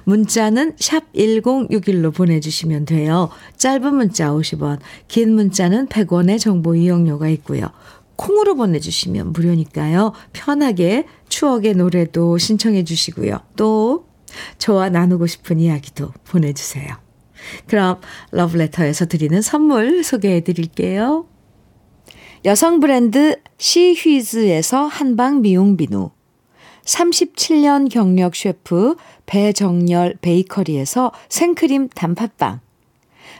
[0.04, 3.30] 문자는 샵 1061로 보내주시면 돼요.
[3.56, 7.66] 짧은 문자 50원, 긴 문자는 100원의 정보 이용료가 있고요.
[8.16, 10.12] 콩으로 보내주시면 무료니까요.
[10.32, 13.38] 편하게 추억의 노래도 신청해 주시고요.
[13.56, 14.06] 또
[14.58, 16.88] 저와 나누고 싶은 이야기도 보내주세요.
[17.66, 18.00] 그럼
[18.32, 21.26] 러브레터에서 드리는 선물 소개해 드릴게요.
[22.46, 26.10] 여성 브랜드 시휘즈에서 한방 미용 비누
[26.84, 32.60] 37년 경력 셰프 배정열 베이커리에서 생크림 단팥빵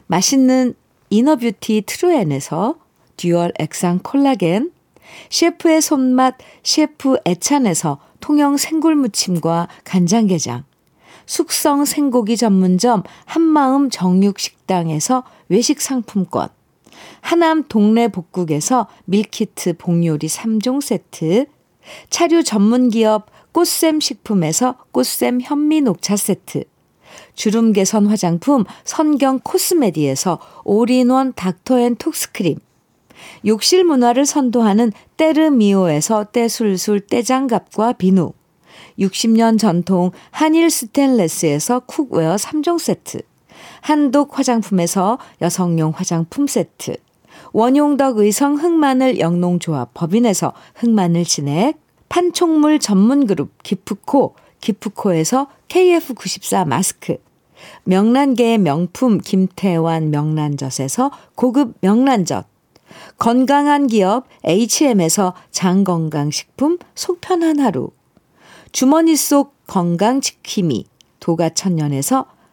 [0.06, 0.74] 맛있는
[1.08, 2.76] inner beauty 트루엔에서
[3.16, 4.70] dual 액상 콜라겐,
[5.30, 10.64] 셰프의 손맛 셰프 애찬에서 통영 생굴무침과 간장게장,
[11.24, 16.50] 숙성 생고기 전문점 한마음 정육식당에서 외식 상품권,
[17.20, 21.46] 하남 동네 복국에서 밀키트 복요리 3종 세트,
[22.10, 26.64] 차류 전문 기업 꽃샘 식품에서 꽃샘 현미 녹차 세트,
[27.34, 32.58] 주름 개선 화장품 선경 코스메디에서 올인원 닥터 앤 톡스크림,
[33.46, 38.32] 욕실 문화를 선도하는 때르미오에서 때술술 때장갑과 비누,
[38.98, 43.22] 60년 전통 한일 스텐레스에서 cookware 3종 세트,
[43.80, 46.96] 한독 화장품에서 여성용 화장품 세트,
[47.52, 57.16] 원용덕 의성 흑마늘 영농조합 법인에서 흑마늘 진액, 판촉물 전문 그룹 기프코, 기프코에서 KF94 마스크,
[57.84, 62.46] 명란계의 명품 김태환 명란젓에서 고급 명란젓,
[63.18, 67.90] 건강한 기업 HM에서 장건강식품 속편한 하루.
[68.72, 70.86] 주머니 속 건강지킴이
[71.20, 72.26] 도가천년에서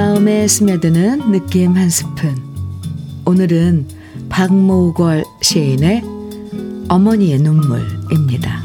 [0.00, 2.34] 마음에 스며드는 느낌 한 스푼.
[3.26, 3.86] 오늘은
[4.30, 6.02] 박모걸 시인의
[6.88, 8.62] 어머니의 눈물입니다.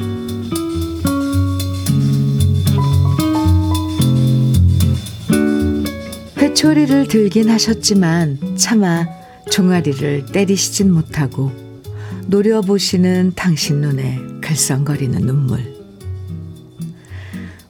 [6.37, 9.05] 회초리를 들긴 하셨지만 차마
[9.51, 11.51] 종아리를 때리시진 못하고
[12.27, 15.59] 노려보시는 당신 눈에 글썽거리는 눈물.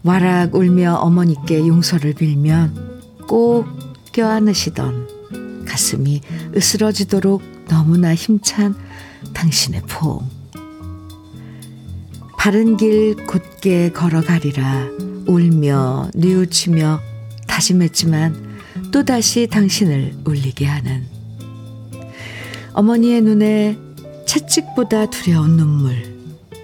[0.04, 2.85] 와락 울며 어머니께 용서를 빌면
[3.28, 3.66] 꼭
[4.12, 6.22] 껴안으시던 가슴이
[6.56, 8.76] 으스러지도록 너무나 힘찬
[9.34, 10.28] 당신의 포옹.
[12.38, 14.90] 바른 길 곧게 걸어가리라
[15.28, 17.02] 울며 뉘우치며
[17.48, 18.60] 다짐했지만
[18.92, 21.08] 또다시 당신을 울리게 하는
[22.74, 23.78] 어머니의 눈에
[24.26, 25.96] 채찍보다 두려운 눈물,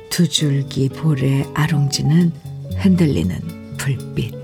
[0.10, 2.34] 두 줄기 볼에 아롱지는
[2.78, 4.41] 흔들리는 불빛.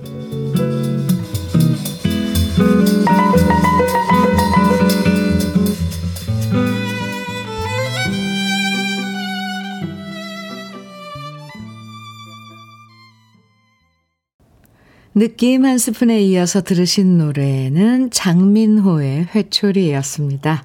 [15.18, 20.64] 느낌 한 스푼에 이어서 들으신 노래는 장민호의 회초리였습니다.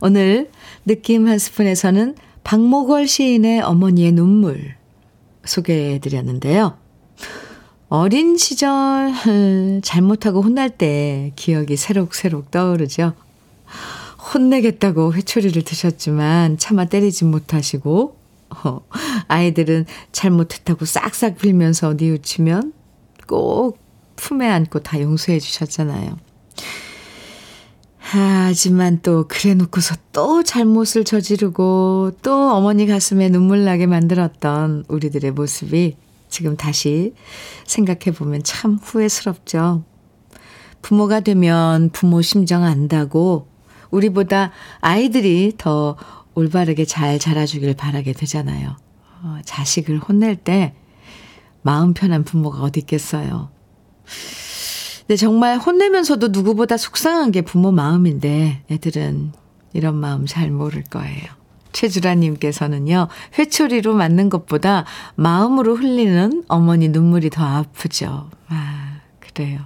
[0.00, 0.50] 오늘
[0.84, 4.74] 느낌 한 스푼에서는 박모걸 시인의 어머니의 눈물
[5.44, 6.76] 소개해 드렸는데요.
[7.88, 9.12] 어린 시절
[9.84, 13.12] 잘못하고 혼날 때 기억이 새록새록 떠오르죠.
[14.34, 18.16] 혼내겠다고 회초리를 드셨지만 차마 때리지 못하시고
[18.64, 18.80] 어,
[19.28, 22.72] 아이들은 잘못했다고 싹싹 빌면서 뉘우치면
[23.26, 23.78] 꼭
[24.16, 26.16] 품에 안고 다 용서해 주셨잖아요.
[27.98, 35.96] 하지만 또 그래 놓고서 또 잘못을 저지르고 또 어머니 가슴에 눈물 나게 만들었던 우리들의 모습이
[36.28, 37.14] 지금 다시
[37.66, 39.84] 생각해 보면 참 후회스럽죠.
[40.82, 43.48] 부모가 되면 부모 심정 안다고
[43.90, 45.96] 우리보다 아이들이 더
[46.34, 48.76] 올바르게 잘 자라주길 바라게 되잖아요.
[49.22, 50.74] 어, 자식을 혼낼 때
[51.66, 53.50] 마음 편한 부모가 어디 있겠어요.
[55.00, 59.32] 근데 정말 혼내면서도 누구보다 속상한 게 부모 마음인데 애들은
[59.72, 61.24] 이런 마음 잘 모를 거예요.
[61.72, 64.84] 최주라님께서는요, 회초리로 맞는 것보다
[65.16, 68.30] 마음으로 흘리는 어머니 눈물이 더 아프죠.
[68.46, 69.58] 아, 그래요.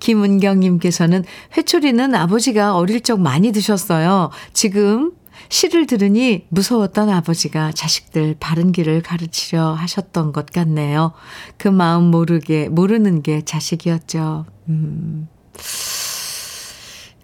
[0.00, 1.22] 김은경님께서는
[1.56, 4.30] 회초리는 아버지가 어릴 적 많이 드셨어요.
[4.52, 5.12] 지금
[5.48, 11.12] 시를 들으니 무서웠던 아버지가 자식들 바른 길을 가르치려 하셨던 것 같네요.
[11.56, 14.46] 그 마음 모르게, 모르는 게 자식이었죠.
[14.68, 15.28] 음.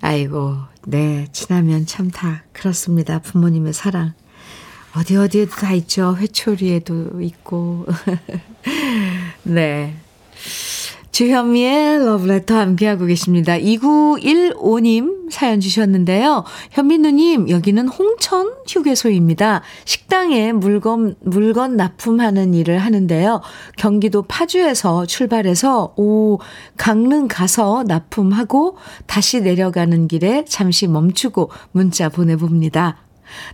[0.01, 3.21] 아이고, 네, 지나면 참 다 그렇습니다.
[3.21, 4.15] 부모님의 사랑.
[4.97, 6.17] 어디 어디에도 다 있죠.
[6.17, 7.87] 회초리에도 있고.
[9.45, 9.97] 네.
[11.13, 13.53] 주현미의 러브레터 함께하고 계십니다.
[13.59, 16.45] 2915님 사연 주셨는데요.
[16.71, 19.63] 현민우님, 여기는 홍천 휴게소입니다.
[19.85, 23.43] 식당에 물건, 물건 납품하는 일을 하는데요.
[23.77, 26.39] 경기도 파주에서 출발해서 오,
[26.79, 32.97] 강릉 가서 납품하고 다시 내려가는 길에 잠시 멈추고 문자 보내봅니다.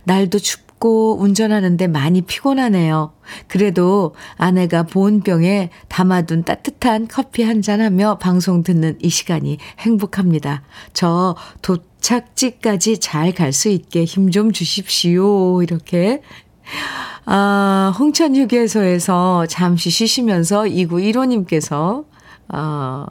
[0.05, 3.11] 날도 춥고 춥고 운전하는데 많이 피곤하네요.
[3.47, 10.63] 그래도 아내가 보온병에 담아둔 따뜻한 커피 한 잔 하며 방송 듣는 이 시간이 행복합니다.
[10.93, 15.61] 저 도착지까지 잘 갈 수 있게 힘 좀 주십시오.
[15.61, 16.21] 이렇게.
[17.25, 22.05] 아, 홍천 휴게소에서 잠시 쉬시면서 2915님께서,
[22.47, 23.07] 아,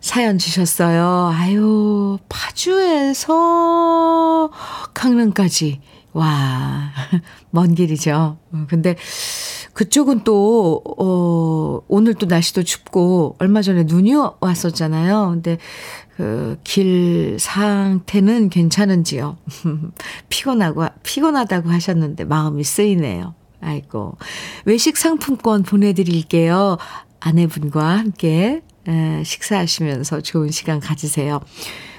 [0.00, 1.32] 사연 주셨어요.
[1.34, 3.30] 아유, 파주에서
[4.94, 5.80] 강릉까지
[6.12, 6.90] 와,
[7.50, 8.38] 먼 길이죠.
[8.52, 8.96] 어, 근데
[9.74, 15.30] 그쪽은 또, 어, 오늘 또 날씨도 춥고, 얼마 전에 눈이 왔었잖아요.
[15.30, 15.58] 근데
[16.16, 19.36] 그 길 상태는 괜찮은지요?
[20.28, 23.34] 피곤하고, 피곤하다고 하셨는데 마음이 쓰이네요.
[23.60, 24.16] 아이고.
[24.64, 26.78] 외식 상품권 보내드릴게요.
[27.20, 28.62] 아내분과 함께
[29.24, 31.40] 식사하시면서 좋은 시간 가지세요.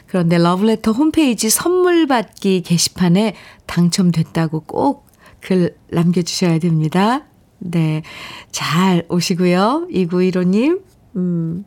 [0.10, 5.10] 그런데 러브레터 홈페이지 선물 받기 게시판에 당첨됐다고 꼭
[5.41, 7.26] 글 남겨주셔야 됩니다.
[7.60, 8.04] 네.
[8.52, 9.88] 잘 오시고요.
[9.91, 10.82] 2915님,
[11.15, 11.65] 음.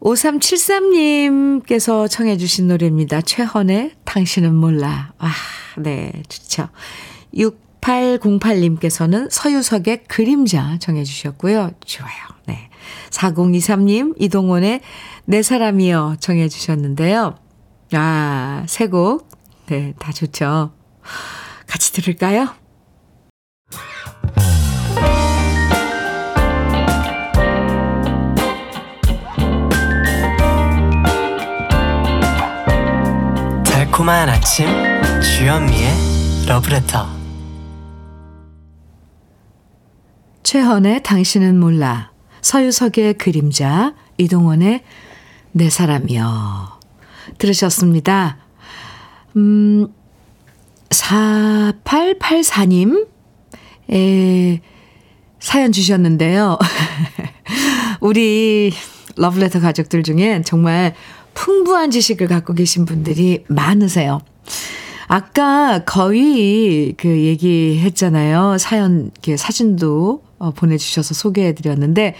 [0.00, 3.20] 5373님께서 청해주신 노래입니다.
[3.20, 5.12] 최헌의 당신은 몰라.
[5.18, 5.32] 아,
[5.76, 6.22] 네.
[6.28, 6.68] 좋죠.
[7.34, 11.72] 6808님께서는 서유석의 그림자 정해주셨고요.
[11.84, 12.12] 좋아요.
[12.46, 12.70] 네.
[13.10, 14.80] 4023님, 이동원의
[15.30, 17.34] 내 사람이여 정해 주셨는데요.
[17.92, 19.28] 아, 세 곡.
[19.66, 20.72] 네, 다 좋죠.
[21.66, 22.48] 같이 들을까요?
[33.64, 34.66] 달콤한 아침
[35.20, 35.90] 주현미의
[36.48, 37.06] 러브레터
[40.42, 44.82] 최헌의 당신은 몰라 서유석의 그림자 이동원의
[45.52, 46.78] 내 사람이요.
[47.38, 48.38] 들으셨습니다.
[49.36, 49.88] 음,
[50.90, 53.06] 4884님,
[53.92, 54.60] 에,
[55.38, 56.58] 사연 주셨는데요.
[58.00, 58.72] 우리
[59.16, 60.94] 러브레터 가족들 중에 정말
[61.34, 64.20] 풍부한 지식을 갖고 계신 분들이 많으세요.
[65.06, 68.58] 아까 거의 그 얘기했잖아요.
[68.58, 72.14] 사연, 사진도 어, 보내주셔서 소개해드렸는데,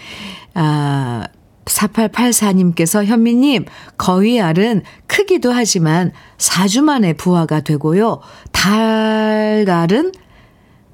[0.55, 1.23] 아,
[1.69, 3.65] 4884님께서 현미님,
[3.97, 8.21] 거위알은 크기도 하지만 4주 만에 부화가 되고요.
[8.51, 10.11] 달알은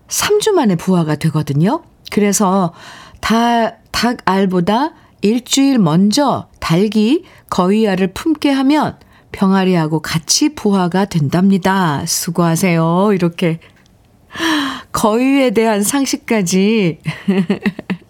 [0.07, 1.83] 3주 만에 부화가 되거든요.
[2.11, 2.73] 그래서
[3.21, 8.99] 달, 닭알보다 일주일 먼저 닭이 거위알을 품게 하면
[9.31, 12.05] 병아리하고 같이 부화가 된답니다.
[12.05, 13.11] 수고하세요.
[13.13, 13.59] 이렇게.
[14.91, 16.99] 거위에 대한 상식까지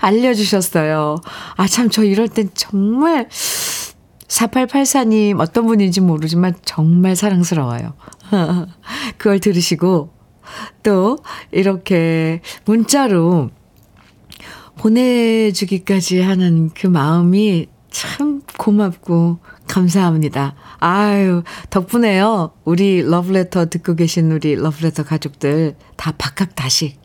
[0.00, 1.16] 알려주셨어요.
[1.56, 7.94] 아, 참, 저 이럴 땐 정말 4884님 어떤 분인지 모르지만 정말 사랑스러워요.
[9.18, 10.10] 그걸 들으시고
[10.82, 11.18] 또
[11.50, 13.50] 이렇게 문자로
[14.78, 20.54] 보내주기까지 하는 그 마음이 참 고맙고 감사합니다.
[20.78, 22.52] 아유, 덕분에요.
[22.64, 26.98] 우리 러브레터 듣고 계신 우리 러브레터 가족들 다 박학다식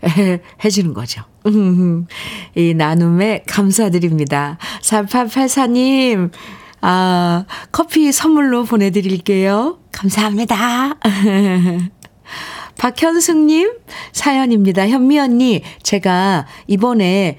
[0.64, 1.22] 해주는 거죠.
[2.54, 4.58] 이 나눔에 감사드립니다.
[4.82, 6.30] 4884님,
[6.80, 9.78] 아, 커피 선물로 보내드릴게요.
[9.92, 10.96] 감사합니다.
[12.78, 13.72] 박현숙님
[14.12, 14.88] 사연입니다.
[14.88, 17.38] 현미 언니, 제가 이번에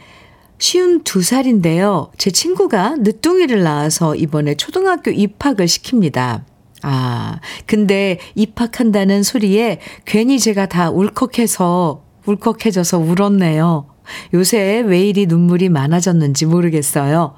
[0.57, 2.11] 쉬운 두 살인데요.
[2.17, 6.43] 제 친구가 늦둥이를 낳아서 이번에 초등학교 입학을 시킵니다.
[6.81, 13.88] 아, 근데 입학한다는 소리에 괜히 제가 다 울컥해서, 울컥해져서 울었네요.
[14.33, 17.35] 요새 왜 이리 눈물이 많아졌는지 모르겠어요.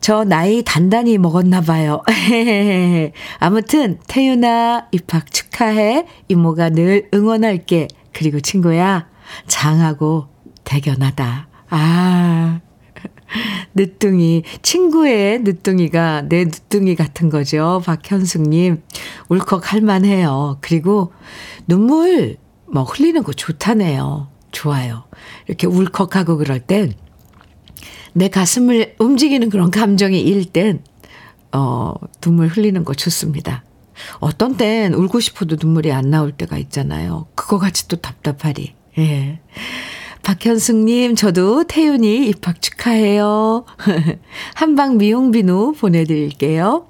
[0.00, 2.02] 저 나이 단단히 먹었나 봐요.
[3.40, 6.06] 아무튼 태윤아 입학 축하해.
[6.28, 7.88] 이모가 늘 응원할게.
[8.12, 9.08] 그리고 친구야
[9.46, 10.28] 장하고
[10.64, 11.48] 대견하다.
[11.70, 12.60] 아
[13.74, 17.82] 늦둥이 친구의 늦둥이가 내 늦둥이 같은 거죠.
[17.84, 18.82] 박현숙님
[19.28, 20.58] 울컥할 만해요.
[20.60, 21.12] 그리고
[21.66, 22.36] 눈물
[22.66, 24.28] 뭐 흘리는 거 좋다네요.
[24.52, 25.04] 좋아요.
[25.46, 26.94] 이렇게 울컥하고 그럴 땐
[28.18, 30.82] 내 가슴을 움직이는 그런 감정이 일 땐,
[31.52, 33.62] 어, 눈물 흘리는 거 좋습니다.
[34.18, 37.26] 어떤 땐 울고 싶어도 눈물이 안 나올 때가 있잖아요.
[37.36, 38.74] 그거 같이 또 답답하리.
[38.98, 39.38] 예.
[40.24, 43.64] 박현승님, 저도 태윤이 입학 축하해요.
[44.54, 46.87] 한방 미용 비누 보내드릴게요.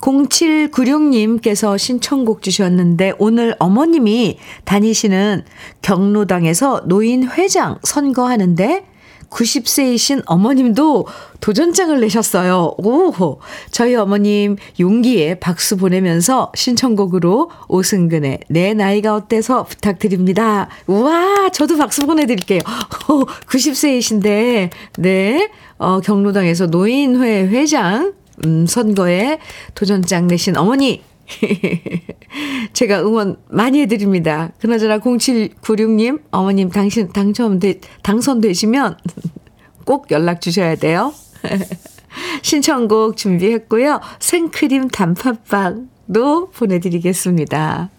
[0.00, 5.44] 0796님께서 신청곡 주셨는데 오늘 어머님이 다니시는
[5.82, 8.84] 경로당에서 노인회장 선거하는데
[9.30, 11.06] 90세이신 어머님도
[11.40, 12.74] 도전장을 내셨어요.
[12.78, 13.38] 오,
[13.70, 20.68] 저희 어머님 용기에 박수 보내면서 신청곡으로 오승근의 내 나이가 어때서 부탁드립니다.
[20.86, 22.60] 우와, 저도 박수 보내드릴게요.
[23.08, 28.14] 오, 90세이신데, 네, 어, 경로당에서 노인회 회장,
[28.44, 29.38] 음, 선거에
[29.74, 31.02] 도전장 내신 어머니,
[32.72, 34.52] 제가 응원 많이 해드립니다.
[34.60, 38.96] 그나저나 0796님, 어머님 당신 당첨돼, 당선되시면
[39.84, 41.12] 꼭 연락 주셔야 돼요.
[42.42, 44.00] 신청곡 준비했고요.
[44.18, 47.90] 생크림 단팥빵도 보내드리겠습니다.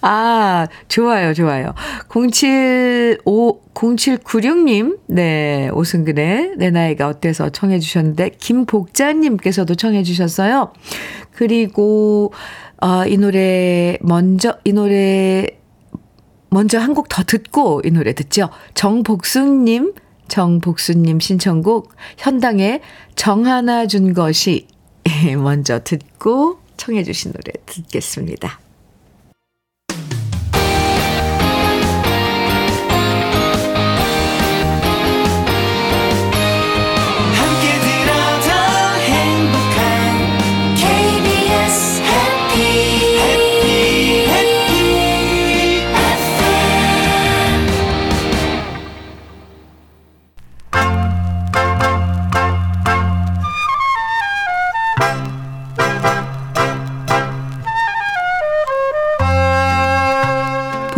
[0.00, 1.74] 아, 좋아요, 좋아요.
[2.08, 10.72] 075, 0796님, 네, 오승근의 내 나이가 어때서 청해주셨는데, 김복자님께서도 청해주셨어요.
[11.32, 12.32] 그리고,
[12.80, 15.46] 어, 이 노래, 먼저, 이 노래,
[16.50, 18.48] 먼저 한 곡 더 듣고 이 노래 듣죠.
[18.74, 19.94] 정복수님,
[20.28, 22.80] 정복수님 신청곡, 현당의
[23.16, 24.68] 정하나 준 것이
[25.42, 28.60] 먼저 듣고 청해주신 노래 듣겠습니다.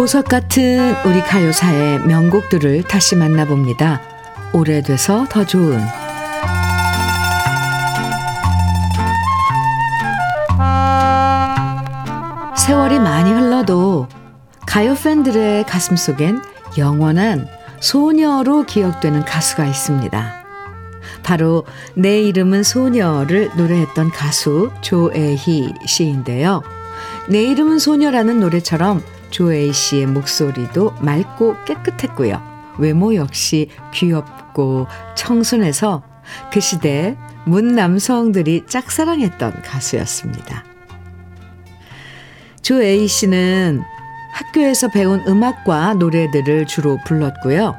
[0.07, 4.00] 보석 같은 우리 가요사의 명곡들을 다시 만나봅니다.
[4.52, 5.80] 오래돼서 더 좋은
[12.57, 14.07] 세월이 많이 흘러도
[14.64, 16.40] 가요 팬들의 가슴 속엔
[16.78, 17.48] 영원한
[17.80, 20.44] 소녀로 기억되는 가수가 있습니다.
[21.24, 21.64] 바로
[21.96, 26.62] 내 이름은 소녀를 노래했던 가수 조애희 씨인데요.
[27.28, 32.40] 내 이름은 소녀라는 노래처럼 조에이 씨의 목소리도 맑고 깨끗했고요.
[32.78, 36.02] 외모 역시 귀엽고 청순해서
[36.52, 40.64] 그 시대 문 남성들이 짝사랑했던 가수였습니다.
[42.62, 43.82] 조에이 씨는
[44.32, 47.76] 학교에서 배운 음악과 노래들을 주로 불렀고요.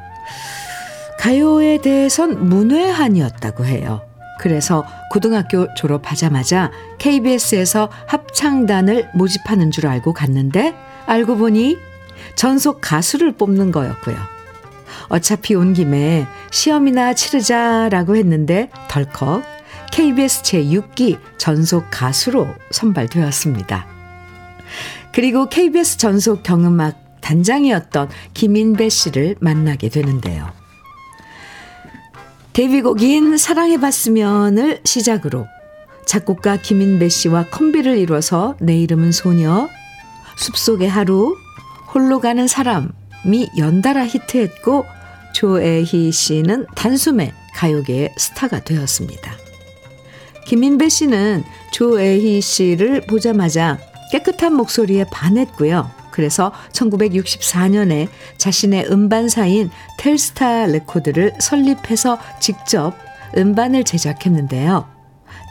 [1.18, 4.00] 가요에 대해선 문외한이었다고 해요.
[4.40, 10.74] 그래서 고등학교 졸업하자마자 KBS에서 합창단을 모집하는 줄 알고 갔는데
[11.08, 11.78] 알고 보니
[12.36, 14.16] 전속 가수를 뽑는 거였고요.
[15.08, 19.42] 어차피 온 김에 시험이나 치르자라고 했는데 덜컥
[19.90, 23.86] KBS 제6기 전속 가수로 선발되었습니다.
[25.12, 30.52] 그리고 KBS 전속 경음악 단장이었던 김인배 씨를 만나게 되는데요.
[32.52, 35.46] 데뷔곡인 사랑해봤으면을 시작으로
[36.06, 39.68] 작곡가 김인배 씨와 콤비를 이뤄서 내 이름은 소녀,
[40.38, 41.36] 숲속의 하루,
[41.92, 44.84] 홀로 가는 사람이 연달아 히트했고
[45.34, 49.32] 조애희 씨는 단숨에 가요계의 스타가 되었습니다.
[50.46, 53.78] 김인배 씨는 조애희 씨를 보자마자
[54.10, 55.90] 깨끗한 목소리에 반했고요.
[56.10, 58.08] 그래서 1964년에
[58.38, 62.94] 자신의 음반사인 텔스타 레코드를 설립해서 직접
[63.36, 64.97] 음반을 제작했는데요.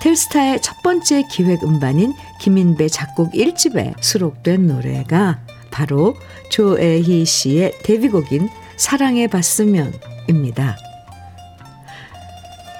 [0.01, 5.39] 텔스타의 첫 번째 기획 음반인 김인배 작곡 1집에 수록된 노래가
[5.71, 6.15] 바로
[6.49, 10.77] 조애희 씨의 데뷔곡인 사랑해 봤으면입니다.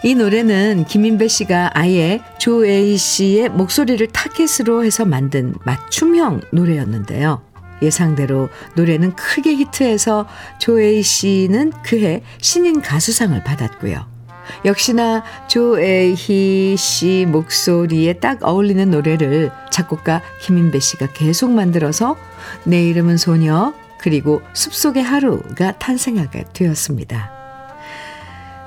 [0.04, 7.42] 이 노래는 김인배 씨가 아예 조애희 씨의 목소리를 타겟으로 해서 만든 맞춤형 노래였는데요.
[7.82, 10.28] 예상대로 노래는 크게 히트해서
[10.60, 14.17] 조애희 씨는 그해 신인 가수상을 받았고요.
[14.66, 22.18] 역시나 조애희 씨 목소리에 딱 어울리는 노래를 작곡가 김인배 씨가 계속 만들어서
[22.64, 27.32] 내 이름은 소녀 그리고 숲속의 하루가 탄생하게 되었습니다.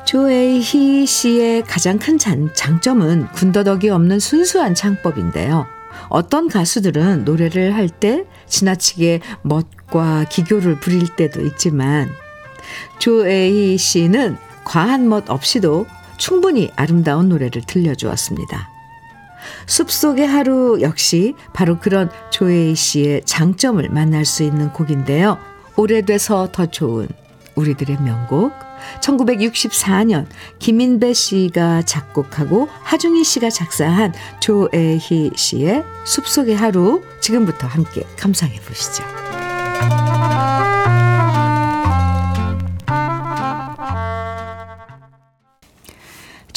[0.07, 5.67] 조애희 씨의 가장 큰 장점은 군더더기 없는 순수한 창법인데요.
[6.09, 12.11] 어떤 가수들은 노래를 할 때 지나치게 멋과 기교를 부릴 때도 있지만
[12.99, 15.87] 조애희 씨는 과한 멋 없이도
[16.17, 18.69] 충분히 아름다운 노래를 들려주었습니다.
[19.67, 25.39] 숲속의 하루 역시 바로 그런 조혜희 씨의 장점을 만날 수 있는 곡인데요.
[25.77, 27.09] 오래돼서 더 좋은
[27.55, 28.53] 우리들의 명곡.
[29.03, 30.27] 1964년
[30.59, 39.20] 김인배 씨가 작곡하고 하중희 씨가 작사한 조애희 씨의 숲속의 하루 지금부터 함께 감상해 보시죠.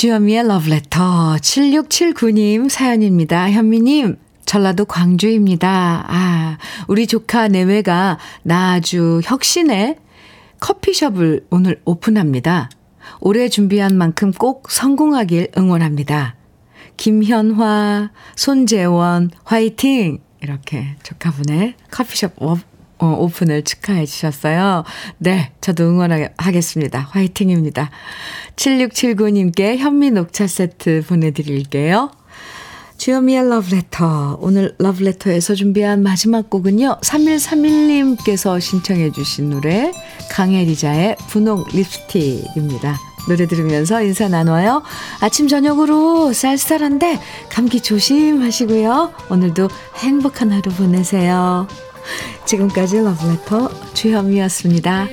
[0.04, 3.50] 주현미의 러브레터 7679님 사연입니다.
[3.50, 6.04] 현미님 전라도 광주입니다.
[6.06, 6.58] 아,
[6.90, 9.96] 우리 조카 내외가 나 아주 혁신의
[10.60, 12.70] 커피숍을 오늘 오픈합니다.
[13.22, 16.36] 올해 준비한 만큼 꼭 성공하길 응원합니다.
[16.98, 20.20] 김현화, 손재원, 화이팅!
[20.42, 22.34] 이렇게 조카분의 커피숍
[23.04, 24.86] 어, 오픈을 축하해 주셨어요.
[25.18, 27.10] 네, 저도 응원하겠습니다.
[27.12, 27.92] 화이팅입니다.
[28.56, 32.12] 7679님께 현미 녹차 세트 보내드릴게요.
[32.98, 34.38] 주여미의 러브레터.
[34.40, 37.00] 오늘 러브레터에서 준비한 마지막 곡은요.
[37.02, 39.92] 3131님께서 신청해 주신 노래
[40.32, 42.98] 강혜리자의 분홍 립스틱입니다.
[43.28, 44.82] 노래 들으면서 인사 나눠요.
[45.20, 49.14] 아침 저녁으로 쌀쌀한데 감기 조심하시고요.
[49.30, 51.68] 오늘도 행복한 하루 보내세요.
[52.46, 55.08] 지금까지 러브레터 주현미였습니다.